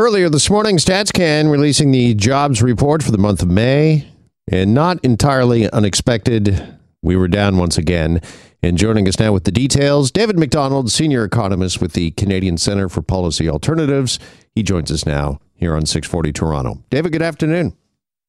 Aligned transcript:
Earlier 0.00 0.30
this 0.30 0.48
morning, 0.48 0.78
StatsCan 0.78 1.50
releasing 1.50 1.90
the 1.90 2.14
jobs 2.14 2.62
report 2.62 3.02
for 3.02 3.10
the 3.10 3.18
month 3.18 3.42
of 3.42 3.50
May. 3.50 4.08
And 4.50 4.72
not 4.72 4.98
entirely 5.04 5.68
unexpected, 5.68 6.78
we 7.02 7.16
were 7.16 7.28
down 7.28 7.58
once 7.58 7.76
again. 7.76 8.22
And 8.62 8.78
joining 8.78 9.06
us 9.06 9.18
now 9.18 9.34
with 9.34 9.44
the 9.44 9.52
details, 9.52 10.10
David 10.10 10.38
Macdonald, 10.38 10.90
senior 10.90 11.22
economist 11.22 11.82
with 11.82 11.92
the 11.92 12.12
Canadian 12.12 12.56
Centre 12.56 12.88
for 12.88 13.02
Policy 13.02 13.46
Alternatives. 13.46 14.18
He 14.54 14.62
joins 14.62 14.90
us 14.90 15.04
now 15.04 15.38
here 15.52 15.76
on 15.76 15.84
640 15.84 16.32
Toronto. 16.32 16.82
David, 16.88 17.12
good 17.12 17.20
afternoon. 17.20 17.76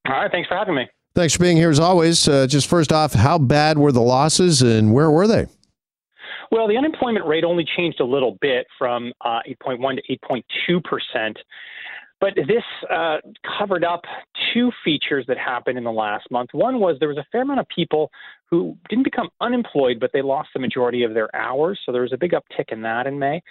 All 0.10 0.16
right, 0.16 0.30
thanks 0.30 0.50
for 0.50 0.58
having 0.58 0.76
me. 0.76 0.90
Thanks 1.16 1.36
for 1.36 1.40
being 1.40 1.56
here 1.56 1.70
as 1.70 1.80
always. 1.80 2.28
Uh, 2.28 2.48
just 2.48 2.68
first 2.68 2.92
off, 2.92 3.14
how 3.14 3.38
bad 3.38 3.78
were 3.78 3.94
the 3.94 4.02
losses 4.02 4.62
and 4.62 4.92
where 4.92 5.10
were 5.10 5.26
they? 5.26 5.48
Well, 6.52 6.68
the 6.68 6.78
unemployment 6.78 7.26
rate 7.26 7.46
only 7.46 7.66
changed 7.78 8.02
a 8.02 8.06
little 8.06 8.38
bit 8.42 8.68
from 8.78 9.14
uh, 9.22 9.40
8.1 9.66 9.96
to 9.96 10.18
8.2 10.18 10.84
percent. 10.84 11.38
But 12.20 12.36
this 12.36 12.64
uh, 12.94 13.18
covered 13.58 13.84
up 13.84 14.02
two 14.54 14.72
features 14.86 15.26
that 15.28 15.40
happened 15.40 15.80
in 15.80 15.84
the 15.84 15.92
last 15.92 16.30
month. 16.30 16.52
One 16.54 16.80
was 16.80 16.98
there 17.00 17.10
was 17.10 17.18
a 17.18 17.26
fair 17.32 17.42
amount 17.42 17.62
of 17.62 17.68
people 17.76 18.12
who 18.46 18.78
didn't 18.90 19.06
become 19.06 19.30
unemployed, 19.42 20.00
but 20.00 20.12
they 20.14 20.22
lost 20.22 20.50
the 20.54 20.60
majority 20.60 21.04
of 21.04 21.16
their 21.16 21.36
hours. 21.36 21.80
So 21.84 21.92
there 21.92 22.04
was 22.04 22.14
a 22.14 22.18
big 22.18 22.34
uptick 22.34 22.72
in 22.72 22.84
that 22.84 23.08
in 23.08 23.18
May. 23.18 23.42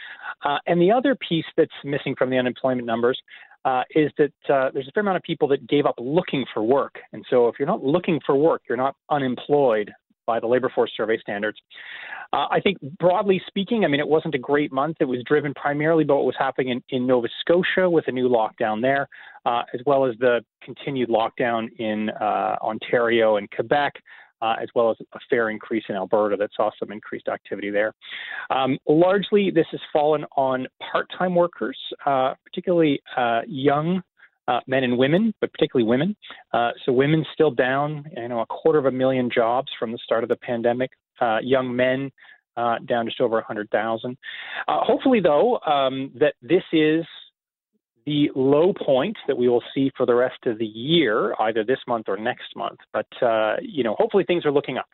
Uh, 0.44 0.58
and 0.68 0.80
the 0.80 0.92
other 0.92 1.16
piece 1.16 1.46
that's 1.56 1.72
missing 1.84 2.14
from 2.16 2.30
the 2.30 2.38
unemployment 2.38 2.86
numbers 2.86 3.20
uh, 3.64 3.82
is 3.96 4.12
that 4.18 4.32
uh, 4.48 4.70
there's 4.72 4.86
a 4.86 4.92
fair 4.92 5.00
amount 5.00 5.16
of 5.16 5.24
people 5.24 5.48
that 5.48 5.66
gave 5.66 5.84
up 5.84 5.96
looking 5.98 6.44
for 6.54 6.62
work. 6.62 6.96
And 7.12 7.26
so 7.28 7.48
if 7.48 7.56
you're 7.58 7.66
not 7.66 7.82
looking 7.82 8.20
for 8.24 8.36
work, 8.36 8.62
you're 8.68 8.78
not 8.78 8.94
unemployed 9.10 9.90
by 10.30 10.38
the 10.38 10.46
labor 10.46 10.70
force 10.72 10.92
survey 10.96 11.18
standards. 11.18 11.58
Uh, 12.32 12.46
I 12.56 12.60
think 12.60 12.78
broadly 13.00 13.42
speaking, 13.48 13.84
I 13.84 13.88
mean, 13.88 13.98
it 13.98 14.06
wasn't 14.06 14.36
a 14.36 14.38
great 14.38 14.70
month. 14.72 14.98
It 15.00 15.06
was 15.06 15.20
driven 15.26 15.52
primarily 15.54 16.04
by 16.04 16.14
what 16.14 16.24
was 16.24 16.36
happening 16.38 16.68
in, 16.68 16.82
in 16.96 17.04
Nova 17.04 17.28
Scotia 17.40 17.90
with 17.90 18.04
a 18.06 18.12
new 18.12 18.28
lockdown 18.28 18.80
there, 18.80 19.08
uh, 19.44 19.62
as 19.74 19.80
well 19.86 20.06
as 20.06 20.14
the 20.20 20.44
continued 20.62 21.08
lockdown 21.08 21.62
in 21.78 22.10
uh, 22.10 22.54
Ontario 22.62 23.36
and 23.38 23.50
Quebec. 23.50 23.94
Uh, 24.42 24.56
as 24.62 24.70
well 24.74 24.90
as 24.90 24.96
a 25.12 25.18
fair 25.28 25.50
increase 25.50 25.84
in 25.90 25.94
Alberta 25.94 26.34
that 26.34 26.48
saw 26.56 26.70
some 26.78 26.90
increased 26.90 27.28
activity 27.28 27.68
there. 27.68 27.92
Um, 28.48 28.78
largely, 28.88 29.50
this 29.50 29.66
has 29.70 29.80
fallen 29.92 30.24
on 30.34 30.66
part 30.90 31.08
time 31.18 31.34
workers, 31.34 31.76
uh, 32.06 32.32
particularly 32.42 33.02
uh, 33.18 33.42
young 33.46 34.00
uh, 34.50 34.60
men 34.66 34.82
and 34.82 34.98
women, 34.98 35.32
but 35.40 35.52
particularly 35.52 35.88
women. 35.88 36.16
Uh, 36.52 36.70
so 36.84 36.92
women 36.92 37.24
still 37.32 37.52
down, 37.52 38.04
you 38.16 38.28
know, 38.28 38.40
a 38.40 38.46
quarter 38.46 38.78
of 38.78 38.86
a 38.86 38.90
million 38.90 39.30
jobs 39.32 39.68
from 39.78 39.92
the 39.92 39.98
start 40.04 40.24
of 40.24 40.28
the 40.28 40.36
pandemic. 40.36 40.90
Uh, 41.20 41.38
young 41.42 41.74
men 41.74 42.10
uh, 42.56 42.76
down 42.86 43.06
just 43.06 43.20
over 43.20 43.36
100,000. 43.36 44.16
Uh, 44.66 44.78
hopefully, 44.82 45.20
though, 45.20 45.60
um, 45.60 46.10
that 46.18 46.34
this 46.42 46.64
is 46.72 47.04
the 48.06 48.30
low 48.34 48.72
point 48.72 49.16
that 49.28 49.36
we 49.36 49.48
will 49.48 49.62
see 49.74 49.90
for 49.96 50.06
the 50.06 50.14
rest 50.14 50.38
of 50.46 50.58
the 50.58 50.66
year, 50.66 51.34
either 51.38 51.62
this 51.62 51.78
month 51.86 52.06
or 52.08 52.16
next 52.16 52.56
month. 52.56 52.78
But 52.92 53.06
uh, 53.22 53.56
you 53.62 53.84
know, 53.84 53.94
hopefully 53.98 54.24
things 54.26 54.44
are 54.44 54.52
looking 54.52 54.78
up. 54.78 54.86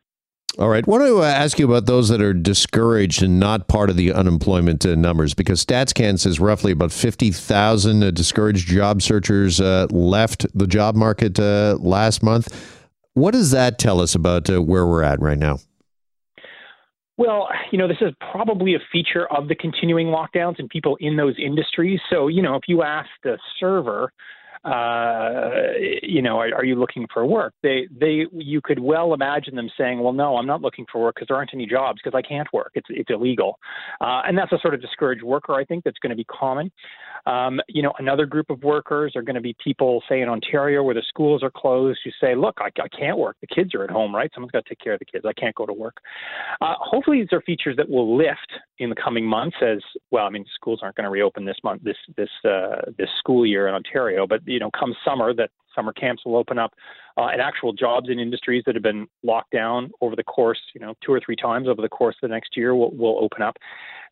All 0.58 0.70
right. 0.70 0.86
Want 0.86 1.04
to 1.04 1.18
uh, 1.18 1.24
ask 1.24 1.58
you 1.58 1.66
about 1.66 1.84
those 1.84 2.08
that 2.08 2.22
are 2.22 2.32
discouraged 2.32 3.22
and 3.22 3.38
not 3.38 3.68
part 3.68 3.90
of 3.90 3.96
the 3.96 4.10
unemployment 4.10 4.86
uh, 4.86 4.94
numbers 4.94 5.34
because 5.34 5.62
StatsCan 5.62 6.18
says 6.18 6.40
roughly 6.40 6.72
about 6.72 6.92
50,000 6.92 8.02
uh, 8.02 8.10
discouraged 8.10 8.66
job 8.66 9.02
searchers 9.02 9.60
uh, 9.60 9.86
left 9.90 10.46
the 10.56 10.66
job 10.66 10.94
market 10.94 11.38
uh, 11.38 11.76
last 11.78 12.22
month. 12.22 12.48
What 13.12 13.32
does 13.32 13.50
that 13.50 13.78
tell 13.78 14.00
us 14.00 14.14
about 14.14 14.48
uh, 14.48 14.62
where 14.62 14.86
we're 14.86 15.02
at 15.02 15.20
right 15.20 15.38
now? 15.38 15.58
Well, 17.18 17.48
you 17.70 17.76
know, 17.76 17.86
this 17.86 18.00
is 18.00 18.14
probably 18.32 18.74
a 18.74 18.80
feature 18.90 19.26
of 19.26 19.48
the 19.48 19.54
continuing 19.54 20.06
lockdowns 20.06 20.58
and 20.58 20.70
people 20.70 20.96
in 21.00 21.16
those 21.16 21.34
industries. 21.38 22.00
So, 22.08 22.28
you 22.28 22.40
know, 22.40 22.54
if 22.54 22.62
you 22.66 22.82
ask 22.82 23.10
the 23.22 23.38
server, 23.60 24.10
uh, 24.66 25.50
you 26.02 26.20
know, 26.20 26.38
are, 26.38 26.52
are, 26.56 26.64
you 26.64 26.74
looking 26.74 27.06
for 27.14 27.24
work? 27.24 27.54
They, 27.62 27.86
they, 28.00 28.26
you 28.32 28.60
could 28.60 28.80
well 28.80 29.14
imagine 29.14 29.54
them 29.54 29.70
saying, 29.78 30.00
well, 30.00 30.12
no, 30.12 30.36
I'm 30.36 30.46
not 30.46 30.60
looking 30.60 30.86
for 30.90 31.00
work 31.00 31.14
because 31.14 31.28
there 31.28 31.36
aren't 31.36 31.54
any 31.54 31.66
jobs 31.66 32.00
because 32.02 32.18
I 32.18 32.26
can't 32.26 32.48
work. 32.52 32.72
It's, 32.74 32.88
it's 32.90 33.10
illegal. 33.10 33.60
Uh, 34.00 34.22
and 34.26 34.36
that's 34.36 34.50
a 34.50 34.58
sort 34.60 34.74
of 34.74 34.80
discouraged 34.80 35.22
worker, 35.22 35.54
I 35.54 35.64
think, 35.64 35.84
that's 35.84 35.98
going 35.98 36.10
to 36.10 36.16
be 36.16 36.24
common. 36.24 36.72
Um, 37.26 37.60
you 37.68 37.82
know, 37.82 37.92
another 37.98 38.26
group 38.26 38.50
of 38.50 38.62
workers 38.62 39.12
are 39.16 39.22
going 39.22 39.34
to 39.34 39.40
be 39.40 39.54
people, 39.62 40.02
say, 40.08 40.20
in 40.20 40.28
Ontario 40.28 40.82
where 40.82 40.94
the 40.94 41.02
schools 41.08 41.42
are 41.42 41.50
closed, 41.50 42.00
who 42.04 42.10
say, 42.20 42.34
look, 42.34 42.58
I, 42.58 42.70
I 42.80 42.88
can't 42.88 43.18
work. 43.18 43.36
The 43.40 43.48
kids 43.48 43.74
are 43.74 43.84
at 43.84 43.90
home, 43.90 44.14
right? 44.14 44.30
Someone's 44.34 44.52
got 44.52 44.64
to 44.64 44.68
take 44.68 44.80
care 44.80 44.94
of 44.94 45.00
the 45.00 45.04
kids. 45.04 45.24
I 45.26 45.32
can't 45.32 45.54
go 45.54 45.66
to 45.66 45.72
work. 45.72 45.96
Uh, 46.60 46.74
hopefully, 46.78 47.20
these 47.20 47.32
are 47.32 47.40
features 47.42 47.76
that 47.76 47.88
will 47.88 48.16
lift 48.16 48.52
in 48.78 48.90
the 48.90 48.96
coming 48.96 49.24
months 49.24 49.56
as 49.62 49.78
well. 50.10 50.26
I 50.26 50.30
mean, 50.30 50.44
schools 50.54 50.80
aren't 50.82 50.96
going 50.96 51.04
to 51.04 51.10
reopen 51.10 51.44
this 51.44 51.56
month, 51.64 51.82
this, 51.82 51.96
this, 52.16 52.30
uh, 52.44 52.90
this 52.96 53.08
school 53.18 53.44
year 53.44 53.68
in 53.68 53.74
Ontario, 53.74 54.26
but, 54.26 54.40
you 54.56 54.60
know, 54.60 54.70
come 54.70 54.94
summer 55.04 55.34
that 55.34 55.50
summer 55.74 55.92
camps 55.92 56.22
will 56.24 56.36
open 56.36 56.58
up 56.58 56.72
uh, 57.18 57.26
and 57.26 57.42
actual 57.42 57.74
jobs 57.74 58.08
in 58.08 58.18
industries 58.18 58.62
that 58.64 58.74
have 58.74 58.82
been 58.82 59.06
locked 59.22 59.50
down 59.50 59.90
over 60.00 60.16
the 60.16 60.24
course, 60.24 60.58
you 60.74 60.80
know, 60.80 60.94
two 61.04 61.12
or 61.12 61.20
three 61.20 61.36
times 61.36 61.68
over 61.68 61.82
the 61.82 61.88
course 61.90 62.16
of 62.22 62.30
the 62.30 62.34
next 62.34 62.56
year 62.56 62.74
will, 62.74 62.90
will 62.96 63.18
open 63.22 63.42
up. 63.42 63.58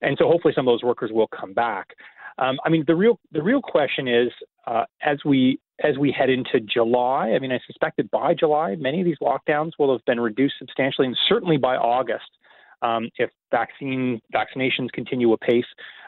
And 0.03 0.19
so 0.19 0.28
hopefully 0.28 0.53
some 0.54 0.69
of 0.69 0.72
those 0.72 0.83
workers 0.83 1.10
will 1.10 1.28
come 1.28 1.54
back. 1.54 1.94
Um, 2.37 2.59
I 2.66 2.69
mean, 2.69 2.84
the 2.87 2.94
real 2.94 3.19
the 3.33 3.43
real 3.43 3.62
question 3.62 4.06
is 4.06 4.28
uh, 4.66 4.84
as 5.03 5.19
we 5.25 5.59
as 5.83 5.97
we 5.99 6.12
head 6.12 6.31
into 6.31 6.60
July. 6.60 7.31
I 7.31 7.38
mean, 7.38 7.53
I 7.53 7.60
suspect 7.66 7.97
that 7.97 8.10
by 8.10 8.34
July, 8.34 8.77
many 8.77 9.00
of 9.00 9.06
these 9.06 9.19
lockdowns 9.22 9.72
will 9.78 9.91
have 9.93 10.04
been 10.04 10.21
reduced 10.21 10.56
substantially, 10.59 11.06
and 11.06 11.16
certainly 11.28 11.56
by 11.56 11.77
August, 11.77 12.31
um, 12.83 13.09
if 13.16 13.31
vaccine 13.50 14.21
vaccinations 14.33 14.91
continue 14.93 15.33
apace, 15.33 15.65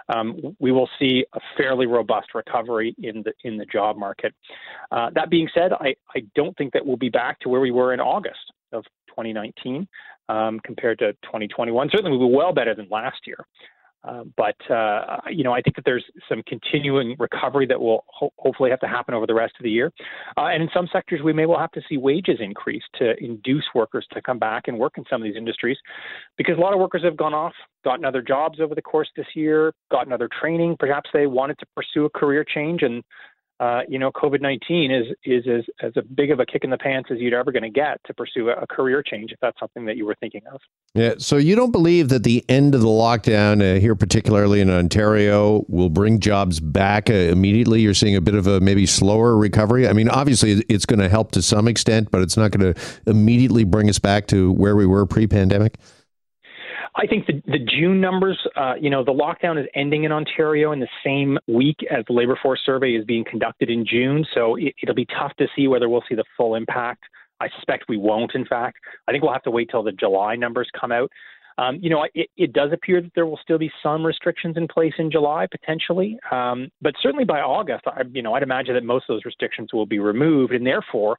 um, 0.09 0.57
we 0.59 0.73
will 0.73 0.89
see 0.99 1.25
a 1.35 1.41
fairly 1.57 1.87
robust 1.87 2.35
recovery 2.35 2.95
in 2.99 3.23
the 3.23 3.33
in 3.45 3.57
the 3.57 3.67
job 3.67 3.97
market. 3.97 4.35
Uh, 4.91 5.11
that 5.15 5.31
being 5.31 5.49
said, 5.55 5.73
I, 5.73 5.95
I 6.15 6.21
don't 6.35 6.57
think 6.57 6.73
that 6.73 6.85
we'll 6.85 6.97
be 6.97 7.09
back 7.09 7.41
to 7.41 7.49
where 7.49 7.61
we 7.61 7.71
were 7.71 7.93
in 7.93 8.01
August 8.01 8.53
of 8.73 8.85
2019 9.09 9.87
um, 10.29 10.61
compared 10.61 10.99
to 11.01 11.13
2021. 11.25 11.91
Certainly, 11.91 12.17
we'll 12.17 12.29
be 12.29 12.35
well 12.35 12.53
better 12.53 12.75
than 12.75 12.89
last 12.91 13.19
year. 13.27 13.39
Uh, 14.07 14.23
but 14.37 14.71
uh, 14.71 15.19
you 15.31 15.43
know, 15.43 15.53
I 15.53 15.61
think 15.61 15.77
that 15.77 15.85
there's 15.85 16.05
some 16.29 16.43
continuing 16.47 17.17
recovery 17.19 17.67
that 17.67 17.81
will 17.81 18.05
ho- 18.07 18.33
hopefully 18.39 18.71
have 18.71 18.81
to 18.81 18.87
happen 18.87 19.15
over 19.15 19.27
the 19.27 19.35
rest 19.35 19.55
of 19.59 19.65
the 19.65 19.71
year. 19.71 19.93
Uh, 20.37 20.47
and 20.47 20.63
in 20.63 20.69
some 20.73 20.89
sectors, 20.93 21.21
we 21.23 21.33
may 21.33 21.47
well 21.47 21.59
have 21.59 21.73
to 21.73 21.83
see 21.89 21.97
wages 21.97 22.39
increase 22.41 22.85
to 22.99 23.15
induce 23.23 23.65
workers 23.75 24.07
to 24.13 24.23
come 24.23 24.39
back 24.39 24.69
and 24.69 24.79
work 24.79 24.95
in 24.97 25.05
some 25.11 25.21
of 25.21 25.25
these 25.25 25.37
industries, 25.37 25.79
because 26.37 26.57
a 26.57 26.61
lot 26.61 26.73
of 26.73 26.79
workers 26.79 27.03
have 27.03 27.17
gone 27.17 27.35
off, 27.35 27.55
gotten 27.85 28.05
other 28.05 28.23
jobs 28.23 28.61
over 28.61 28.75
the 28.75 28.83
course 28.83 29.09
this 29.17 29.27
year, 29.35 29.73
gotten 29.91 30.13
other 30.13 30.29
training. 30.41 30.77
Perhaps 30.79 31.11
they 31.13 31.27
wanted 31.27 31.59
to 31.59 31.67
pursue 31.75 32.05
a 32.05 32.11
career 32.11 32.45
change, 32.45 32.83
and 32.83 33.03
uh, 33.59 33.81
you 33.89 33.99
know, 33.99 34.13
COVID 34.13 34.43
19 34.43 34.91
is, 34.91 35.07
is 35.25 35.45
as, 35.49 35.65
as 35.81 35.93
a 35.97 36.03
big 36.03 36.31
of 36.31 36.41
a 36.41 36.47
kick 36.47 36.63
in 36.63 36.69
the 36.69 36.77
pants 36.77 37.09
as 37.11 37.19
you're 37.19 37.39
ever 37.39 37.53
going 37.53 37.63
to 37.63 37.71
get 37.71 37.99
to 38.05 38.13
pursue 38.13 38.51
a, 38.51 38.53
a, 38.53 38.67
career 38.67 39.03
change 39.03 39.33
if 39.33 39.41
that's 39.41 39.59
something 39.59 39.87
that 39.87 39.97
you 39.97 40.05
were 40.05 40.15
thinking 40.21 40.43
of. 40.53 40.61
Yeah. 40.95 41.15
So 41.19 41.39
you 41.39 41.57
don't 41.57 41.71
believe 41.71 42.11
that 42.11 42.23
the 42.23 42.45
end 42.51 42.75
of 42.75 42.83
the 42.83 42.87
lockdown 42.89 43.63
uh, 43.63 43.81
here, 43.81 43.95
particularly 43.95 44.61
in 44.61 44.69
Ontario, 44.69 45.65
will 45.69 45.89
bring 45.89 46.21
jobs 46.21 46.61
back 46.61 47.09
uh, 47.09 47.15
immediately? 47.15 47.81
You're 47.81 47.95
seeing 47.95 48.15
a 48.15 48.21
bit 48.21 48.35
of 48.35 48.47
a 48.47 48.61
maybe 48.61 48.85
slower 48.85 49.37
recovery. 49.37 49.89
I 49.89 49.95
mean, 49.95 50.11
obviously, 50.11 50.63
it's 50.69 50.85
going 50.85 51.01
to 51.01 51.09
help 51.09 51.33
to 51.33 51.41
some 51.41 51.67
extent, 51.67 52.11
but 52.11 52.21
it's 52.21 52.37
not 52.37 52.51
going 52.51 52.75
to 52.75 52.81
immediately 53.07 53.65
bring 53.65 53.89
us 53.89 53.99
back 53.99 54.27
to 54.29 54.53
where 54.53 54.77
we 54.77 54.85
were 54.85 55.07
pre 55.07 55.27
pandemic? 55.27 55.79
I 56.97 57.07
think 57.07 57.27
the, 57.27 57.43
the 57.47 57.59
June 57.59 58.01
numbers, 58.01 58.39
uh, 58.57 58.75
you 58.81 58.89
know, 58.89 59.05
the 59.05 59.13
lockdown 59.13 59.61
is 59.61 59.67
ending 59.75 60.05
in 60.05 60.13
Ontario 60.13 60.73
in 60.73 60.81
the 60.81 60.89
same 61.05 61.39
week 61.47 61.77
as 61.91 62.05
the 62.09 62.15
labor 62.15 62.39
force 62.43 62.61
survey 62.65 62.93
is 62.93 63.05
being 63.05 63.25
conducted 63.29 63.69
in 63.69 63.85
June. 63.87 64.25
So 64.33 64.57
it, 64.57 64.75
it'll 64.83 64.95
be 64.95 65.07
tough 65.07 65.33
to 65.39 65.47
see 65.55 65.69
whether 65.69 65.91
we'll 65.91 66.05
see 66.09 66.15
the 66.15 66.25
full 66.37 66.55
impact. 66.55 67.05
I 67.39 67.49
suspect 67.55 67.85
we 67.89 67.99
won't, 67.99 68.35
in 68.35 68.47
fact. 68.47 68.79
I 69.07 69.13
think 69.13 69.23
we'll 69.23 69.35
have 69.35 69.43
to 69.43 69.51
wait 69.51 69.69
till 69.71 69.83
the 69.83 69.93
July 69.93 70.37
numbers 70.37 70.71
come 70.79 70.91
out. 70.91 71.11
Um, 71.59 71.79
you 71.81 71.91
know, 71.91 72.07
it, 72.15 72.29
it, 72.37 72.53
does 72.53 72.71
appear 72.73 73.01
that 73.01 73.13
there 73.15 73.25
will 73.25 73.39
still 73.43 73.59
be 73.59 73.71
some 73.83 74.05
restrictions 74.05 74.57
in 74.59 74.69
place 74.69 74.93
in 74.99 75.11
July, 75.11 75.47
potentially, 75.51 76.19
um, 76.31 76.69
but 76.83 76.95
certainly 77.03 77.25
by 77.25 77.41
August, 77.41 77.85
I, 77.87 78.03
you 78.13 78.23
know, 78.23 78.35
I'd 78.35 78.43
imagine 78.43 78.75
that 78.75 78.85
most 78.85 79.05
of 79.09 79.15
those 79.15 79.25
restrictions 79.25 79.73
will 79.73 79.87
be 79.87 79.99
removed, 79.99 80.53
and 80.53 80.67
therefore, 80.67 81.17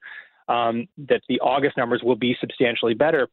um, 0.47 0.87
that 1.09 1.21
the 1.27 1.39
August 1.39 1.75
numbers 1.75 2.01
will 2.03 2.15
be 2.15 2.37
substantially 2.39 2.93
better. 2.93 3.27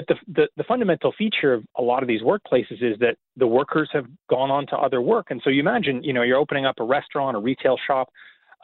But 0.00 0.16
the, 0.16 0.32
the, 0.32 0.48
the, 0.56 0.64
fundamental 0.64 1.12
feature 1.16 1.52
of 1.52 1.64
a 1.76 1.82
lot 1.82 2.02
of 2.02 2.08
these 2.08 2.22
workplaces 2.22 2.82
is 2.82 2.98
that 3.00 3.16
the 3.36 3.46
workers 3.46 3.90
have 3.92 4.06
gone 4.30 4.50
on 4.50 4.66
to 4.68 4.76
other 4.76 5.02
work. 5.02 5.26
And 5.30 5.40
so 5.44 5.50
you 5.50 5.60
imagine, 5.60 6.02
you 6.02 6.12
know, 6.12 6.22
you're 6.22 6.38
opening 6.38 6.64
up 6.64 6.76
a 6.80 6.84
restaurant, 6.84 7.36
a 7.36 7.40
retail 7.40 7.76
shop. 7.86 8.08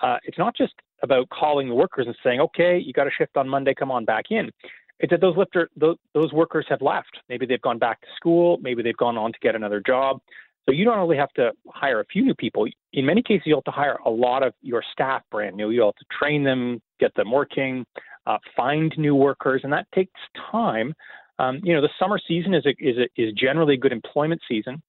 Uh, 0.03 0.17
it's 0.25 0.39
not 0.39 0.57
just 0.57 0.73
about 1.03 1.29
calling 1.29 1.69
the 1.69 1.75
workers 1.75 2.07
and 2.07 2.17
saying, 2.25 2.41
okay, 2.41 2.79
you 2.79 2.93
got 2.93 3.07
a 3.07 3.11
shift 3.11 3.37
on 3.37 3.49
Monday, 3.49 3.75
come 3.75 3.91
on 3.91 4.05
back 4.05 4.27
in. 4.31 4.51
It's 4.99 5.11
that 5.11 5.21
those 5.21 5.37
lifter, 5.37 5.69
those, 5.77 5.97
those 6.15 6.33
workers 6.33 6.65
have 6.71 6.81
left. 6.81 7.19
Maybe 7.29 7.45
they've 7.45 7.61
gone 7.61 7.79
back 7.79 8.01
to 8.01 8.07
school. 8.17 8.59
Maybe 8.63 8.83
they've 8.83 8.97
gone 8.97 9.19
on 9.19 9.33
to 9.33 9.39
get 9.43 9.55
another 9.55 9.83
job. 9.87 10.21
So 10.65 10.73
you 10.73 10.87
don't 10.87 10.99
only 10.99 11.19
have 11.19 11.33
to 11.35 11.53
hire 11.69 12.01
a 12.01 12.05
few 12.07 12.25
new 12.25 12.35
people. 12.35 12.67
In 12.95 13.05
many 13.05 13.23
cases, 13.23 13.43
you'll 13.45 13.59
have 13.59 13.65
to 13.65 13.71
hire 13.73 13.99
a 14.07 14.11
lot 14.11 14.43
of 14.43 14.55
your 14.63 14.83
staff 14.93 15.23
brand 15.31 15.55
new. 15.55 15.71
You'll 15.71 15.89
have 15.89 15.97
to 15.97 16.17
train 16.19 16.45
them, 16.45 16.81
get 16.99 17.15
them 17.15 17.31
working, 17.31 17.85
uh, 18.27 18.39
find 18.57 18.93
new 18.97 19.15
workers, 19.15 19.61
and 19.65 19.73
that 19.73 19.87
takes 19.95 20.19
time. 20.51 20.95
Um, 21.39 21.61
you 21.63 21.75
know, 21.75 21.81
the 21.81 21.91
summer 21.99 22.19
season 22.27 22.55
is 22.55 22.65
a, 22.67 22.71
is 22.79 22.97
a, 22.99 23.21
is 23.21 23.33
generally 23.35 23.75
a 23.75 23.79
good 23.79 23.93
employment 23.93 24.41
season. 24.49 24.83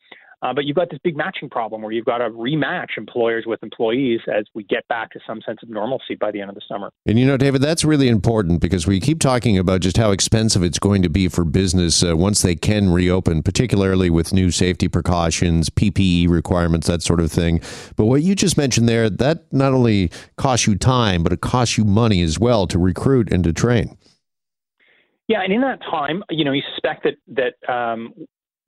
Uh, 0.44 0.54
but 0.54 0.66
you've 0.66 0.76
got 0.76 0.90
this 0.90 1.00
big 1.04 1.18
matching 1.18 1.50
problem 1.50 1.82
where 1.82 1.92
you've 1.92 2.06
got 2.06 2.20
to 2.20 2.30
rematch 2.30 2.90
employers 2.96 3.46
with 3.48 3.62
employees 3.64 4.20
as 4.32 4.46
we 4.54 4.64
get 4.64 4.88
back 4.88 5.12
to 5.12 5.20
some 5.26 5.42
sense 5.42 5.60
of 5.64 5.70
normalcy 5.70 6.14
by 6.14 6.30
the 6.30 6.40
end 6.40 6.50
of 6.50 6.56
the 6.56 6.62
summer. 6.68 6.92
And 7.08 7.18
you 7.18 7.26
know, 7.26 7.38
David, 7.38 7.62
that's 7.62 7.84
really 7.84 8.08
important 8.08 8.62
because 8.62 8.86
we 8.86 9.00
keep 9.00 9.20
talking 9.20 9.58
about 9.58 9.82
just 9.82 9.98
how 9.98 10.12
expensive 10.12 10.62
it's 10.62 10.78
going 10.78 11.02
to 11.02 11.10
be 11.10 11.28
for 11.28 11.44
business 11.44 12.04
uh, 12.04 12.16
once 12.16 12.44
they 12.44 12.56
can 12.56 12.92
reopen, 12.92 13.42
particularly 13.42 14.12
with 14.12 14.32
new 14.32 14.52
safety 14.52 14.88
precautions, 14.88 15.72
PPE 15.72 16.30
requirements, 16.30 16.86
that 16.86 17.02
sort 17.02 17.20
of 17.20 17.32
thing. 17.32 17.60
But 17.96 18.06
what 18.06 18.22
you 18.22 18.36
just 18.36 18.58
mentioned 18.58 18.88
there, 18.88 19.10
that 19.10 19.52
not 19.52 19.74
only 19.74 20.12
costs 20.38 20.68
you 20.68 20.76
time, 20.76 21.24
but 21.24 21.34
it 21.34 21.42
costs 21.42 21.80
you 21.80 21.84
money 21.84 22.22
as 22.22 22.38
well 22.38 22.68
to 22.68 22.78
recruit 22.78 23.32
and 23.32 23.44
to 23.44 23.54
train. 23.54 23.98
Yeah, 25.27 25.41
and 25.44 25.51
in 25.51 25.62
that 25.62 25.81
time, 25.81 26.24
you 26.29 26.45
know, 26.45 26.53
you 26.53 26.62
suspect 26.74 27.06
that 27.06 27.15
that 27.35 27.74
um, 27.74 28.13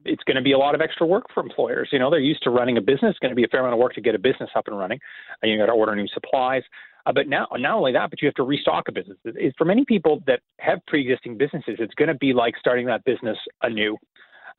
it's 0.06 0.24
going 0.24 0.36
to 0.36 0.42
be 0.42 0.54
a 0.54 0.58
lot 0.58 0.76
of 0.76 0.82
extra 0.82 1.06
work 1.06 1.26
for 1.34 1.42
employers. 1.42 1.90
You 1.92 2.00
know, 2.00 2.10
they're 2.10 2.20
used 2.20 2.44
to 2.44 2.50
running 2.50 2.78
a 2.78 2.82
business. 2.82 3.12
It's 3.12 3.20
going 3.20 3.32
to 3.32 3.36
be 3.36 3.44
a 3.44 3.48
fair 3.48 3.62
amount 3.62 3.74
of 3.74 3.80
work 3.80 3.94
to 3.94 4.02
get 4.02 4.16
a 4.16 4.20
business 4.20 4.50
up 4.56 4.68
and 4.68 4.78
running. 4.78 5.00
You 5.44 5.58
got 5.58 5.68
to 5.68 5.72
order 5.74 5.96
new 5.96 6.08
supplies. 6.14 6.64
Uh, 7.06 7.14
but 7.14 7.28
now, 7.28 7.48
not 7.54 7.78
only 7.78 7.94
that, 7.94 8.10
but 8.10 8.22
you 8.22 8.28
have 8.28 8.36
to 8.36 8.44
restock 8.44 8.88
a 8.88 8.92
business. 8.92 9.18
It, 9.24 9.54
for 9.58 9.66
many 9.66 9.86
people 9.86 10.22
that 10.28 10.42
have 10.60 10.80
pre-existing 10.88 11.38
businesses, 11.38 11.78
it's 11.80 11.94
going 11.96 12.10
to 12.10 12.16
be 12.16 12.34
like 12.34 12.56
starting 12.60 12.86
that 12.88 13.04
business 13.06 13.38
anew. 13.62 13.98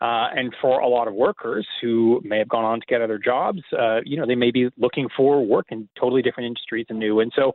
Uh, 0.00 0.28
and 0.34 0.54
for 0.62 0.80
a 0.80 0.88
lot 0.88 1.06
of 1.08 1.14
workers 1.14 1.66
who 1.82 2.22
may 2.24 2.38
have 2.38 2.48
gone 2.48 2.64
on 2.64 2.80
to 2.80 2.86
get 2.86 3.02
other 3.02 3.18
jobs, 3.18 3.60
uh, 3.78 4.00
you 4.04 4.16
know, 4.16 4.26
they 4.26 4.34
may 4.34 4.50
be 4.50 4.70
looking 4.78 5.08
for 5.14 5.44
work 5.44 5.66
in 5.70 5.86
totally 5.98 6.22
different 6.22 6.46
industries 6.46 6.86
and 6.88 6.98
new. 6.98 7.20
And 7.20 7.30
so 7.36 7.52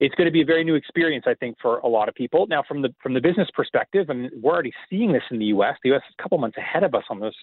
it's 0.00 0.14
going 0.14 0.26
to 0.26 0.32
be 0.32 0.40
a 0.40 0.46
very 0.46 0.64
new 0.64 0.74
experience, 0.74 1.26
I 1.28 1.34
think, 1.34 1.56
for 1.60 1.78
a 1.78 1.86
lot 1.86 2.08
of 2.08 2.14
people. 2.14 2.46
Now, 2.46 2.62
from 2.66 2.82
the 2.82 2.92
from 3.02 3.14
the 3.14 3.20
business 3.20 3.48
perspective, 3.54 4.08
and 4.08 4.30
we're 4.42 4.52
already 4.52 4.72
seeing 4.88 5.12
this 5.12 5.22
in 5.30 5.38
the 5.38 5.46
U.S. 5.46 5.76
The 5.82 5.90
U.S. 5.90 6.02
is 6.08 6.14
a 6.18 6.22
couple 6.22 6.38
months 6.38 6.56
ahead 6.56 6.84
of 6.84 6.94
us 6.94 7.04
on 7.10 7.20
this 7.20 7.34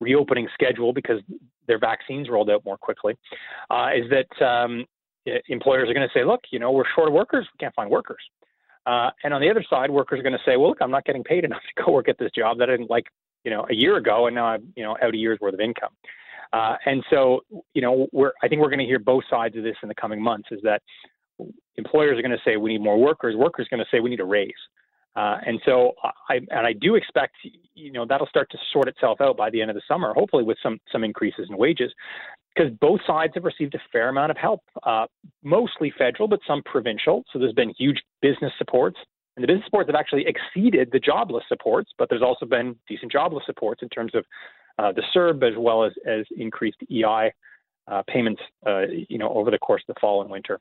reopening 0.00 0.48
schedule 0.52 0.92
because 0.92 1.20
their 1.66 1.78
vaccines 1.78 2.28
rolled 2.28 2.50
out 2.50 2.64
more 2.64 2.76
quickly. 2.76 3.16
Uh, 3.70 3.88
is 3.96 4.10
that 4.10 4.46
um, 4.46 4.84
employers 5.48 5.88
are 5.88 5.94
going 5.94 6.06
to 6.06 6.12
say, 6.12 6.24
look, 6.24 6.40
you 6.50 6.58
know, 6.58 6.72
we're 6.72 6.84
short 6.94 7.08
of 7.08 7.14
workers, 7.14 7.46
we 7.52 7.58
can't 7.58 7.74
find 7.74 7.90
workers. 7.90 8.22
Uh, 8.86 9.10
and 9.22 9.32
on 9.32 9.40
the 9.40 9.50
other 9.50 9.64
side, 9.68 9.90
workers 9.90 10.20
are 10.20 10.22
going 10.22 10.34
to 10.34 10.44
say, 10.44 10.56
well, 10.56 10.68
look, 10.68 10.78
I'm 10.82 10.90
not 10.90 11.04
getting 11.04 11.24
paid 11.24 11.44
enough 11.44 11.62
to 11.76 11.84
go 11.84 11.92
work 11.92 12.08
at 12.08 12.18
this 12.18 12.30
job 12.36 12.58
that 12.58 12.68
I 12.68 12.72
didn't 12.72 12.90
like, 12.90 13.06
you 13.44 13.50
know, 13.50 13.66
a 13.70 13.74
year 13.74 13.96
ago, 13.96 14.26
and 14.26 14.34
now 14.34 14.46
I'm, 14.46 14.72
you 14.76 14.84
know, 14.84 14.96
out 15.02 15.14
a 15.14 15.16
year's 15.16 15.40
worth 15.40 15.54
of 15.54 15.60
income. 15.60 15.92
Uh, 16.52 16.76
and 16.86 17.02
so, 17.10 17.40
you 17.72 17.82
know, 17.82 18.06
we're 18.12 18.32
I 18.42 18.48
think 18.48 18.62
we're 18.62 18.68
going 18.68 18.78
to 18.78 18.84
hear 18.84 19.00
both 19.00 19.24
sides 19.28 19.56
of 19.56 19.64
this 19.64 19.74
in 19.82 19.88
the 19.88 19.94
coming 19.94 20.22
months. 20.22 20.48
Is 20.52 20.60
that 20.62 20.82
employers 21.76 22.18
are 22.18 22.22
going 22.22 22.32
to 22.32 22.42
say 22.44 22.56
we 22.56 22.72
need 22.72 22.82
more 22.82 22.98
workers. 22.98 23.34
Workers 23.36 23.66
are 23.66 23.76
going 23.76 23.84
to 23.84 23.96
say 23.96 24.00
we 24.00 24.10
need 24.10 24.20
a 24.20 24.24
raise. 24.24 24.52
Uh, 25.16 25.38
and 25.46 25.60
so 25.64 25.92
I 26.28 26.40
and 26.50 26.66
I 26.66 26.72
do 26.72 26.96
expect 26.96 27.36
you 27.74 27.92
know 27.92 28.04
that'll 28.04 28.26
start 28.26 28.50
to 28.50 28.58
sort 28.72 28.88
itself 28.88 29.20
out 29.20 29.36
by 29.36 29.48
the 29.48 29.60
end 29.60 29.70
of 29.70 29.76
the 29.76 29.82
summer, 29.86 30.12
hopefully 30.12 30.42
with 30.42 30.58
some 30.60 30.80
some 30.90 31.04
increases 31.04 31.46
in 31.48 31.56
wages, 31.56 31.92
because 32.54 32.72
both 32.80 33.00
sides 33.06 33.32
have 33.34 33.44
received 33.44 33.76
a 33.76 33.78
fair 33.92 34.08
amount 34.08 34.32
of 34.32 34.36
help, 34.36 34.60
uh, 34.82 35.06
mostly 35.44 35.92
federal, 35.96 36.28
but 36.28 36.40
some 36.46 36.62
provincial. 36.64 37.24
So 37.32 37.38
there's 37.38 37.52
been 37.52 37.72
huge 37.78 38.02
business 38.22 38.52
supports, 38.58 38.96
and 39.36 39.44
the 39.44 39.46
business 39.46 39.64
supports 39.66 39.88
have 39.88 39.94
actually 39.94 40.26
exceeded 40.26 40.90
the 40.90 40.98
jobless 40.98 41.44
supports, 41.46 41.92
but 41.96 42.08
there's 42.08 42.22
also 42.22 42.44
been 42.44 42.74
decent 42.88 43.12
jobless 43.12 43.44
supports 43.46 43.82
in 43.82 43.88
terms 43.90 44.16
of 44.16 44.24
uh, 44.78 44.90
the 44.90 45.02
CERB 45.14 45.48
as 45.48 45.56
well 45.56 45.84
as 45.84 45.92
as 46.06 46.26
increased 46.36 46.78
EI 46.90 47.32
uh, 47.88 48.02
payments, 48.08 48.42
uh, 48.66 48.82
you 49.08 49.18
know, 49.18 49.28
over 49.34 49.50
the 49.50 49.58
course 49.58 49.82
of 49.88 49.94
the 49.94 50.00
fall 50.00 50.22
and 50.22 50.30
winter. 50.30 50.60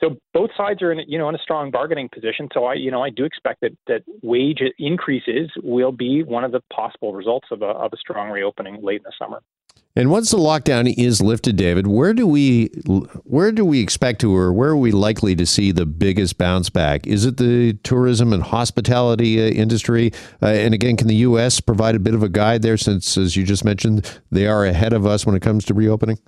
So 0.00 0.16
both 0.34 0.50
sides 0.56 0.82
are 0.82 0.92
in, 0.92 1.00
you 1.08 1.18
know, 1.18 1.28
in 1.28 1.34
a 1.34 1.38
strong 1.38 1.70
bargaining 1.70 2.08
position. 2.08 2.48
So 2.52 2.64
I, 2.64 2.74
you 2.74 2.90
know, 2.90 3.02
I 3.02 3.10
do 3.10 3.24
expect 3.24 3.62
that 3.62 3.76
that 3.86 4.02
wage 4.22 4.60
increases 4.78 5.50
will 5.62 5.92
be 5.92 6.22
one 6.22 6.44
of 6.44 6.52
the 6.52 6.60
possible 6.72 7.14
results 7.14 7.48
of 7.50 7.62
a 7.62 7.66
of 7.66 7.92
a 7.92 7.96
strong 7.96 8.30
reopening 8.30 8.82
late 8.82 8.98
in 8.98 9.04
the 9.04 9.12
summer. 9.18 9.40
And 9.98 10.10
once 10.10 10.30
the 10.30 10.36
lockdown 10.36 10.92
is 10.98 11.22
lifted, 11.22 11.56
David, 11.56 11.86
where 11.86 12.12
do 12.12 12.26
we 12.26 12.66
where 13.24 13.50
do 13.50 13.64
we 13.64 13.80
expect 13.80 14.20
to, 14.20 14.36
or 14.36 14.52
where 14.52 14.68
are 14.68 14.76
we 14.76 14.92
likely 14.92 15.34
to 15.34 15.46
see 15.46 15.72
the 15.72 15.86
biggest 15.86 16.36
bounce 16.36 16.68
back? 16.68 17.06
Is 17.06 17.24
it 17.24 17.38
the 17.38 17.72
tourism 17.82 18.34
and 18.34 18.42
hospitality 18.42 19.40
uh, 19.40 19.46
industry? 19.46 20.12
Uh, 20.42 20.48
and 20.48 20.74
again, 20.74 20.98
can 20.98 21.08
the 21.08 21.16
U.S. 21.16 21.60
provide 21.60 21.94
a 21.94 21.98
bit 21.98 22.14
of 22.14 22.22
a 22.22 22.28
guide 22.28 22.60
there, 22.60 22.76
since, 22.76 23.16
as 23.16 23.36
you 23.36 23.44
just 23.44 23.64
mentioned, 23.64 24.20
they 24.30 24.46
are 24.46 24.66
ahead 24.66 24.92
of 24.92 25.06
us 25.06 25.24
when 25.24 25.34
it 25.34 25.40
comes 25.40 25.64
to 25.64 25.72
reopening? 25.72 26.18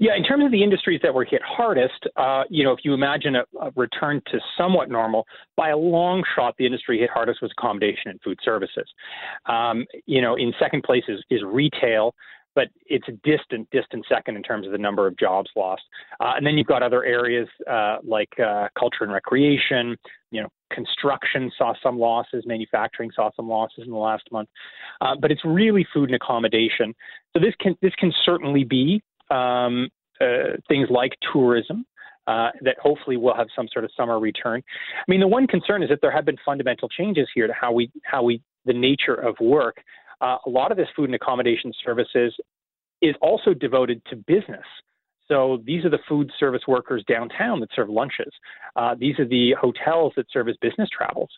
Yeah, 0.00 0.16
in 0.16 0.22
terms 0.22 0.44
of 0.44 0.52
the 0.52 0.62
industries 0.62 1.00
that 1.02 1.12
were 1.12 1.24
hit 1.24 1.42
hardest, 1.44 2.06
uh, 2.16 2.44
you 2.48 2.62
know, 2.62 2.72
if 2.72 2.80
you 2.84 2.94
imagine 2.94 3.34
a, 3.34 3.42
a, 3.60 3.72
return 3.74 4.22
to 4.30 4.38
somewhat 4.56 4.88
normal, 4.88 5.26
by 5.56 5.70
a 5.70 5.76
long 5.76 6.22
shot, 6.36 6.54
the 6.56 6.66
industry 6.66 6.98
hit 6.98 7.10
hardest 7.10 7.42
was 7.42 7.50
accommodation 7.58 8.10
and 8.12 8.20
food 8.22 8.38
services. 8.44 8.86
Um, 9.46 9.86
you 10.06 10.22
know, 10.22 10.36
in 10.36 10.52
second 10.60 10.84
place 10.84 11.02
is, 11.08 11.20
is 11.30 11.42
retail, 11.44 12.14
but 12.54 12.68
it's 12.86 13.06
a 13.08 13.12
distant, 13.28 13.68
distant 13.70 14.04
second 14.08 14.36
in 14.36 14.42
terms 14.42 14.66
of 14.66 14.72
the 14.72 14.78
number 14.78 15.06
of 15.08 15.16
jobs 15.18 15.50
lost. 15.56 15.82
Uh, 16.20 16.32
and 16.36 16.46
then 16.46 16.56
you've 16.56 16.66
got 16.68 16.82
other 16.82 17.04
areas 17.04 17.48
uh, 17.68 17.96
like 18.04 18.30
uh, 18.38 18.68
culture 18.78 19.02
and 19.02 19.12
recreation. 19.12 19.96
You 20.30 20.42
know, 20.42 20.48
construction 20.72 21.50
saw 21.58 21.74
some 21.82 21.98
losses, 21.98 22.44
manufacturing 22.46 23.10
saw 23.14 23.30
some 23.34 23.48
losses 23.48 23.84
in 23.84 23.90
the 23.90 23.96
last 23.96 24.24
month, 24.30 24.48
uh, 25.00 25.14
but 25.20 25.32
it's 25.32 25.44
really 25.44 25.86
food 25.92 26.10
and 26.10 26.16
accommodation. 26.16 26.94
So 27.32 27.40
this 27.40 27.54
can 27.60 27.76
this 27.82 27.94
can 27.98 28.12
certainly 28.24 28.64
be 28.64 29.02
um, 29.30 29.88
uh, 30.20 30.56
things 30.68 30.88
like 30.90 31.12
tourism. 31.32 31.84
Uh, 32.26 32.50
that 32.60 32.76
hopefully 32.78 33.16
will 33.16 33.34
have 33.34 33.46
some 33.56 33.66
sort 33.72 33.86
of 33.86 33.90
summer 33.96 34.20
return. 34.20 34.62
I 34.96 35.10
mean, 35.10 35.20
the 35.20 35.26
one 35.26 35.46
concern 35.46 35.82
is 35.82 35.88
that 35.88 36.00
there 36.02 36.10
have 36.10 36.26
been 36.26 36.36
fundamental 36.44 36.86
changes 36.86 37.26
here 37.34 37.46
to 37.46 37.54
how 37.58 37.72
we 37.72 37.90
how 38.04 38.22
we 38.22 38.42
the 38.66 38.74
nature 38.74 39.14
of 39.14 39.34
work. 39.40 39.78
Uh, 40.20 40.36
a 40.44 40.50
lot 40.50 40.70
of 40.70 40.76
this 40.76 40.88
food 40.94 41.06
and 41.06 41.14
accommodation 41.14 41.72
services 41.82 42.34
is 43.00 43.14
also 43.22 43.54
devoted 43.54 44.02
to 44.10 44.16
business. 44.16 44.66
So 45.28 45.62
these 45.64 45.84
are 45.84 45.90
the 45.90 45.98
food 46.08 46.30
service 46.38 46.62
workers 46.66 47.04
downtown 47.06 47.60
that 47.60 47.68
serve 47.74 47.90
lunches. 47.90 48.32
Uh, 48.76 48.94
these 48.98 49.18
are 49.18 49.28
the 49.28 49.54
hotels 49.60 50.14
that 50.16 50.26
serve 50.32 50.48
as 50.48 50.56
business 50.60 50.88
travels. 50.96 51.30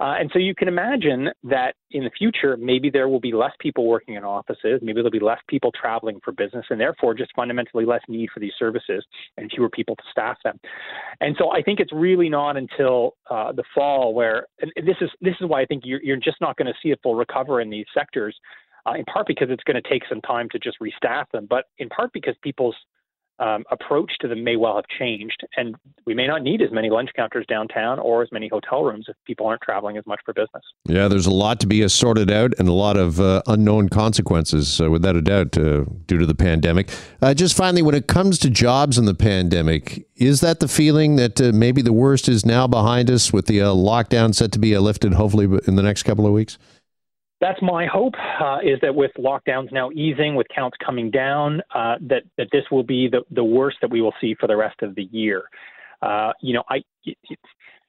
Uh, 0.00 0.14
and 0.18 0.30
so 0.32 0.38
you 0.38 0.54
can 0.54 0.68
imagine 0.68 1.28
that 1.44 1.74
in 1.90 2.04
the 2.04 2.10
future, 2.16 2.56
maybe 2.56 2.90
there 2.90 3.08
will 3.08 3.20
be 3.20 3.32
less 3.32 3.52
people 3.60 3.86
working 3.86 4.14
in 4.14 4.24
offices, 4.24 4.80
maybe 4.82 4.94
there'll 4.94 5.10
be 5.10 5.20
less 5.20 5.40
people 5.48 5.70
traveling 5.72 6.18
for 6.24 6.32
business, 6.32 6.64
and 6.70 6.80
therefore 6.80 7.14
just 7.14 7.30
fundamentally 7.36 7.84
less 7.84 8.00
need 8.08 8.30
for 8.32 8.40
these 8.40 8.52
services 8.58 9.04
and 9.36 9.50
fewer 9.54 9.68
people 9.68 9.94
to 9.96 10.02
staff 10.10 10.36
them. 10.44 10.58
And 11.20 11.36
so 11.38 11.50
I 11.50 11.62
think 11.62 11.78
it's 11.78 11.92
really 11.92 12.28
not 12.28 12.56
until 12.56 13.16
uh, 13.30 13.52
the 13.52 13.64
fall 13.74 14.14
where, 14.14 14.46
and 14.60 14.72
this 14.76 14.96
is 15.00 15.10
this 15.20 15.34
is 15.40 15.46
why 15.46 15.60
I 15.60 15.66
think 15.66 15.82
you're, 15.84 16.02
you're 16.02 16.16
just 16.16 16.40
not 16.40 16.56
going 16.56 16.66
to 16.66 16.74
see 16.82 16.92
a 16.92 16.96
full 17.02 17.14
recovery 17.14 17.62
in 17.62 17.70
these 17.70 17.86
sectors. 17.94 18.36
Uh, 18.84 18.94
in 18.94 19.04
part 19.04 19.28
because 19.28 19.46
it's 19.48 19.62
going 19.62 19.80
to 19.80 19.88
take 19.88 20.02
some 20.08 20.20
time 20.22 20.48
to 20.50 20.58
just 20.58 20.76
restaff 20.80 21.26
them, 21.32 21.46
but 21.48 21.66
in 21.78 21.88
part 21.88 22.12
because 22.12 22.34
people's 22.42 22.74
um, 23.38 23.64
approach 23.70 24.12
to 24.20 24.28
them 24.28 24.44
may 24.44 24.56
well 24.56 24.76
have 24.76 24.84
changed, 24.98 25.42
and 25.56 25.74
we 26.06 26.14
may 26.14 26.26
not 26.26 26.42
need 26.42 26.62
as 26.62 26.70
many 26.70 26.90
lunch 26.90 27.10
counters 27.16 27.44
downtown 27.48 27.98
or 27.98 28.22
as 28.22 28.28
many 28.30 28.48
hotel 28.48 28.84
rooms 28.84 29.06
if 29.08 29.16
people 29.26 29.46
aren't 29.46 29.62
traveling 29.62 29.96
as 29.96 30.06
much 30.06 30.20
for 30.24 30.32
business. 30.32 30.62
Yeah, 30.86 31.08
there's 31.08 31.26
a 31.26 31.32
lot 31.32 31.60
to 31.60 31.66
be 31.66 31.86
sorted 31.88 32.30
out 32.30 32.52
and 32.58 32.68
a 32.68 32.72
lot 32.72 32.96
of 32.96 33.20
uh, 33.20 33.42
unknown 33.46 33.88
consequences, 33.88 34.80
uh, 34.80 34.90
without 34.90 35.16
a 35.16 35.22
doubt, 35.22 35.56
uh, 35.58 35.84
due 36.06 36.18
to 36.18 36.26
the 36.26 36.34
pandemic. 36.34 36.90
Uh, 37.20 37.34
just 37.34 37.56
finally, 37.56 37.82
when 37.82 37.94
it 37.94 38.06
comes 38.06 38.38
to 38.40 38.50
jobs 38.50 38.98
in 38.98 39.06
the 39.06 39.14
pandemic, 39.14 40.06
is 40.16 40.40
that 40.40 40.60
the 40.60 40.68
feeling 40.68 41.16
that 41.16 41.40
uh, 41.40 41.50
maybe 41.52 41.82
the 41.82 41.92
worst 41.92 42.28
is 42.28 42.46
now 42.46 42.66
behind 42.66 43.10
us 43.10 43.32
with 43.32 43.46
the 43.46 43.60
uh, 43.60 43.68
lockdown 43.68 44.34
set 44.34 44.52
to 44.52 44.58
be 44.58 44.76
lifted 44.78 45.14
hopefully 45.14 45.46
in 45.66 45.76
the 45.76 45.82
next 45.82 46.04
couple 46.04 46.26
of 46.26 46.32
weeks? 46.32 46.58
That's 47.42 47.60
my 47.60 47.86
hope 47.86 48.14
uh, 48.40 48.58
is 48.62 48.78
that 48.82 48.94
with 48.94 49.10
lockdowns 49.18 49.72
now 49.72 49.90
easing, 49.90 50.36
with 50.36 50.46
counts 50.54 50.76
coming 50.84 51.10
down, 51.10 51.60
uh, 51.74 51.96
that 52.02 52.22
that 52.38 52.46
this 52.52 52.62
will 52.70 52.84
be 52.84 53.08
the 53.08 53.22
the 53.32 53.44
worst 53.44 53.78
that 53.82 53.90
we 53.90 54.00
will 54.00 54.14
see 54.20 54.34
for 54.38 54.46
the 54.46 54.56
rest 54.56 54.80
of 54.80 54.94
the 54.94 55.04
year. 55.10 55.42
Uh, 56.00 56.32
you 56.40 56.54
know, 56.54 56.62
I. 56.70 56.82
It, 57.04 57.18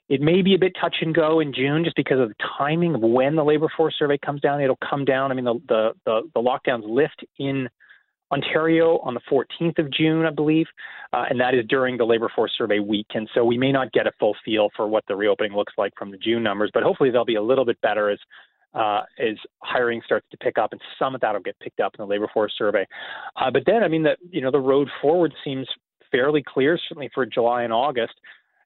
it 0.10 0.20
may 0.20 0.42
be 0.42 0.54
a 0.54 0.60
bit 0.60 0.74
touch 0.80 0.98
and 1.00 1.16
go 1.16 1.40
in 1.40 1.54
June 1.54 1.86
just 1.86 1.96
because 1.96 2.20
of 2.20 2.28
the 2.28 2.36
timing 2.58 2.94
of 2.94 3.02
when 3.02 3.38
the 3.38 3.44
labor 3.44 3.68
force 3.76 3.96
survey 3.98 4.18
comes 4.18 4.42
down. 4.42 4.62
It'll 4.62 4.78
come 4.88 5.06
down. 5.06 5.32
I 5.32 5.34
mean, 5.34 5.46
the 5.46 5.60
the 5.70 5.92
the, 6.06 6.22
the 6.34 6.42
lockdowns 6.42 6.84
lift 6.86 7.24
in 7.40 7.70
Ontario 8.34 8.98
on 9.00 9.14
the 9.14 9.22
14th 9.32 9.78
of 9.80 9.92
June, 9.92 10.26
I 10.26 10.32
believe, 10.32 10.66
uh, 11.14 11.26
and 11.30 11.40
that 11.40 11.54
is 11.54 11.66
during 11.68 11.98
the 11.98 12.04
labor 12.04 12.30
force 12.36 12.52
survey 12.58 12.80
week. 12.80 13.08
And 13.14 13.30
so 13.34 13.46
we 13.46 13.58
may 13.58 13.72
not 13.72 13.92
get 13.92 14.08
a 14.08 14.12
full 14.20 14.36
feel 14.44 14.70
for 14.76 14.88
what 14.88 15.04
the 15.08 15.16
reopening 15.16 15.54
looks 15.54 15.74
like 15.78 15.94
from 15.98 16.12
the 16.12 16.18
June 16.18 16.44
numbers, 16.44 16.72
but 16.74 16.84
hopefully 16.84 17.12
they'll 17.12 17.26
be 17.26 17.36
a 17.36 17.42
little 17.42 17.66
bit 17.66 17.80
better 17.82 18.10
as 18.10 18.20
uh, 18.74 19.02
as 19.20 19.36
hiring 19.60 20.02
starts 20.06 20.28
to 20.32 20.38
pick 20.38 20.58
up, 20.58 20.72
and 20.72 20.82
some 20.98 21.16
of 21.16 21.22
that 21.22 21.34
will 21.34 21.42
get 21.42 21.58
picked 21.60 21.80
up 21.80 21.94
in 21.98 22.04
the 22.04 22.08
labor 22.08 22.30
force 22.34 22.54
survey. 22.58 22.86
Uh, 23.36 23.52
but 23.52 23.64
then, 23.66 23.84
I 23.84 23.88
mean, 23.88 24.04
that 24.04 24.18
you 24.32 24.42
know, 24.42 24.52
the 24.52 24.60
road 24.60 24.90
forward 25.02 25.34
seems 25.44 25.68
fairly 26.12 26.44
clear, 26.44 26.78
certainly 26.88 27.10
for 27.14 27.26
July 27.26 27.64
and 27.64 27.74
August. 27.74 28.14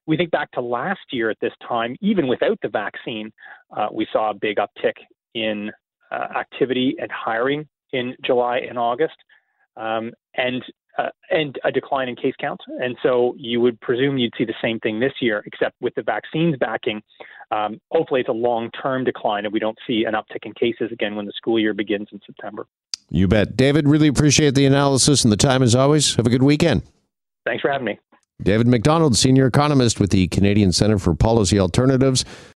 We 0.05 0.15
think 0.15 0.31
back 0.31 0.51
to 0.51 0.61
last 0.61 1.01
year 1.11 1.29
at 1.29 1.37
this 1.41 1.53
time, 1.67 1.95
even 2.01 2.27
without 2.27 2.57
the 2.61 2.69
vaccine, 2.69 3.31
uh, 3.75 3.87
we 3.91 4.07
saw 4.11 4.31
a 4.31 4.33
big 4.33 4.57
uptick 4.57 4.93
in 5.33 5.71
uh, 6.11 6.27
activity 6.37 6.95
and 6.99 7.11
hiring 7.11 7.67
in 7.91 8.15
July 8.25 8.59
and 8.59 8.77
August. 8.77 9.15
Um, 9.75 10.11
and 10.35 10.63
uh, 10.97 11.09
and 11.29 11.59
a 11.63 11.71
decline 11.71 12.09
in 12.09 12.15
case 12.15 12.33
counts. 12.39 12.63
And 12.79 12.97
so 13.03 13.35
you 13.37 13.61
would 13.61 13.79
presume 13.81 14.17
you'd 14.17 14.33
see 14.37 14.45
the 14.45 14.53
same 14.61 14.79
thing 14.79 14.99
this 14.99 15.13
year, 15.21 15.43
except 15.45 15.75
with 15.79 15.93
the 15.95 16.01
vaccines 16.01 16.55
backing. 16.59 17.01
Um, 17.51 17.79
hopefully, 17.91 18.19
it's 18.21 18.29
a 18.29 18.33
long 18.33 18.69
term 18.71 19.03
decline 19.03 19.45
and 19.45 19.53
we 19.53 19.59
don't 19.59 19.77
see 19.87 20.03
an 20.05 20.13
uptick 20.13 20.45
in 20.45 20.53
cases 20.53 20.91
again 20.91 21.15
when 21.15 21.25
the 21.25 21.33
school 21.35 21.59
year 21.59 21.73
begins 21.73 22.09
in 22.11 22.19
September. 22.25 22.67
You 23.09 23.27
bet. 23.27 23.55
David, 23.55 23.87
really 23.87 24.07
appreciate 24.07 24.53
the 24.53 24.65
analysis 24.65 25.23
and 25.23 25.31
the 25.31 25.37
time 25.37 25.63
as 25.63 25.75
always. 25.75 26.15
Have 26.15 26.27
a 26.27 26.29
good 26.29 26.43
weekend. 26.43 26.83
Thanks 27.45 27.61
for 27.61 27.71
having 27.71 27.85
me. 27.85 27.99
David 28.41 28.67
Macdonald, 28.67 29.17
senior 29.17 29.47
economist 29.47 29.99
with 29.99 30.11
the 30.11 30.27
Canadian 30.27 30.71
Center 30.71 30.99
for 30.99 31.15
Policy 31.15 31.59
Alternatives. 31.59 32.23